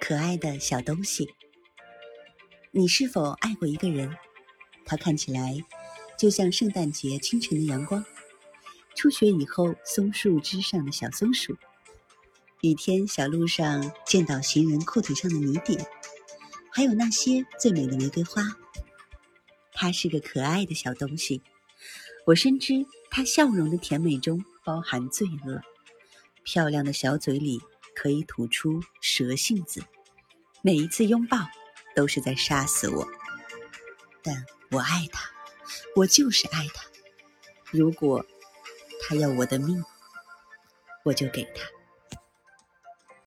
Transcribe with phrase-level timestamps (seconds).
[0.00, 1.28] 可爱的小东西。
[2.72, 4.16] 你是否爱过一个人？
[4.86, 5.62] 他看起来
[6.16, 8.04] 就像圣诞节清晨的阳光，
[8.96, 11.54] 初雪以后松树枝上的小松鼠，
[12.62, 15.86] 雨天小路上见到行人裤腿上的泥点，
[16.72, 18.42] 还有那些最美的玫瑰花。
[19.72, 21.42] 他是个可爱的小东西，
[22.26, 25.60] 我深知他笑容的甜美中包含罪恶，
[26.42, 27.60] 漂亮的小嘴里
[28.00, 29.84] 可以吐出蛇信子，
[30.62, 31.36] 每一次拥抱。
[31.94, 33.06] 都是在杀死我，
[34.22, 35.28] 但我爱他，
[35.96, 36.86] 我就是爱他。
[37.70, 38.24] 如果
[39.02, 39.84] 他要我的命，
[41.02, 41.68] 我就给他。